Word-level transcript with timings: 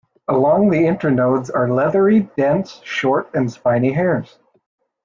Along 0.27 0.71
the 0.71 0.79
internodes 0.85 1.51
are 1.53 1.69
leathery, 1.69 2.21
dense, 2.35 2.81
short 2.83 3.29
and 3.35 3.51
spiny 3.53 3.91
hairs. 3.91 4.39